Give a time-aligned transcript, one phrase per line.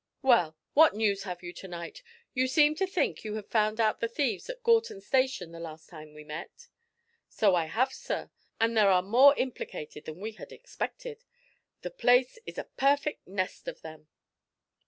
[0.23, 2.01] Well, what news have you to night?
[2.33, 5.89] You seemed to think you had found out the thieves at Gorton Station the last
[5.89, 6.69] time we met."
[7.29, 11.23] "So I have, sir, and there are more implicated than we had expected.
[11.83, 14.07] The place is a perfect nest of them."